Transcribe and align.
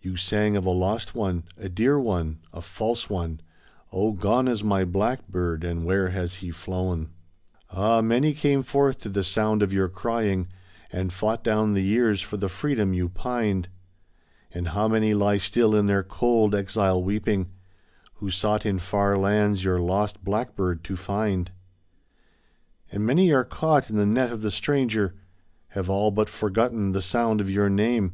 You 0.00 0.16
sang 0.16 0.56
of 0.56 0.64
a 0.64 0.70
lost 0.70 1.16
one, 1.16 1.42
a 1.58 1.68
dear 1.68 1.98
one, 1.98 2.38
a 2.52 2.62
false 2.62 3.10
one— 3.10 3.40
^Oh, 3.92 4.16
gone 4.16 4.46
is 4.46 4.62
my 4.62 4.84
blackbird, 4.84 5.64
and 5.64 5.84
where 5.84 6.10
has 6.10 6.34
he 6.34 6.52
flown?' 6.52 7.00
THE 7.00 7.00
SAD 7.00 7.10
YEARS 7.10 7.12
OURSELVES 7.34 7.74
ALONE 7.74 7.90
(Continued) 7.90 7.92
"Ah! 7.92 8.00
many 8.06 8.34
came 8.40 8.62
forth 8.62 8.98
to 9.00 9.08
the 9.08 9.24
sound 9.24 9.62
of 9.64 9.72
your 9.72 9.88
crying, 9.88 10.46
And 10.92 11.12
fought 11.12 11.42
down 11.42 11.74
the 11.74 11.82
years 11.82 12.20
for 12.22 12.36
the 12.36 12.48
freedom 12.48 12.94
you 12.94 13.08
pined. 13.08 13.66
How 14.66 14.86
many 14.86 15.14
lie 15.14 15.38
still, 15.38 15.74
in 15.74 15.86
their 15.86 16.04
cold 16.04 16.54
exile 16.54 17.02
sleeping, 17.02 17.50
Who 18.18 18.30
sought 18.30 18.64
in 18.64 18.78
far 18.78 19.18
lands 19.18 19.64
your 19.64 19.80
lost 19.80 20.22
blackbird 20.22 20.84
to 20.84 20.94
find? 20.94 21.50
"And 22.92 23.04
many 23.04 23.32
are 23.32 23.42
caught 23.42 23.90
in 23.90 23.96
the 23.96 24.06
net 24.06 24.30
of 24.30 24.42
the 24.42 24.52
stranger— 24.52 25.16
Have 25.70 25.90
all 25.90 26.12
but 26.12 26.28
forgotten 26.28 26.92
the 26.92 27.02
sound 27.02 27.40
of 27.40 27.50
your 27.50 27.68
name. 27.68 28.12